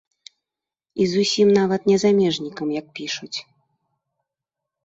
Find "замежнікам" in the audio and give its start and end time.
2.05-2.67